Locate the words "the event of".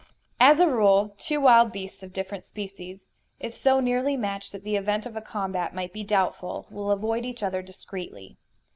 4.63-5.15